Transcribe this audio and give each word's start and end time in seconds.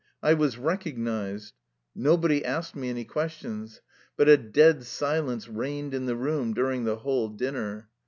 I 0.23 0.33
was 0.33 0.57
recognized. 0.57 1.53
Nobody 1.93 2.43
asked 2.43 2.75
me 2.75 2.89
any 2.89 3.05
questions. 3.05 3.81
But 4.17 4.29
a 4.29 4.35
dead 4.35 4.83
si 4.83 5.19
lence 5.19 5.47
reigned 5.47 5.93
in 5.93 6.07
the 6.07 6.15
room 6.15 6.55
during 6.55 6.85
the 6.85 6.95
whole 6.95 7.29
din 7.29 7.53
ner. 7.53 7.89